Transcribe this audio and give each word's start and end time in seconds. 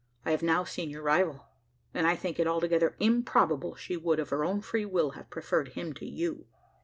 I 0.25 0.31
have 0.31 0.41
now 0.41 0.63
seen 0.63 0.89
your 0.89 1.03
rival; 1.03 1.45
and 1.93 2.07
I 2.07 2.15
think 2.15 2.39
it 2.39 2.47
altogether 2.47 2.95
improbable 2.99 3.75
she 3.75 3.95
would, 3.97 4.19
of 4.19 4.29
her 4.31 4.43
own 4.43 4.61
free 4.61 4.83
will, 4.83 5.11
have 5.11 5.29
preferred 5.29 5.73
him 5.73 5.93
to 5.93 6.07
you." 6.07 6.47